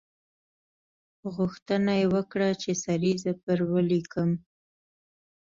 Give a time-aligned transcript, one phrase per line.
[1.35, 4.29] غوښتنه یې وکړه چې سریزه پر ولیکم.